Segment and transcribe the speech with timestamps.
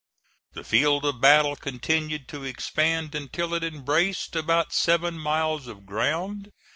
[0.53, 6.49] The field of battle continued to expand until it embraced about seven miles of ground.